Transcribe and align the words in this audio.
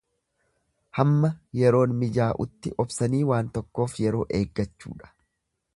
Hamma 0.99 1.29
yeroon 1.59 1.93
mijaa'utti 2.05 2.73
obsanii 2.85 3.23
waan 3.33 3.53
tokkoof 3.59 3.99
yeroo 4.07 4.27
eeggachuudha. 4.41 5.17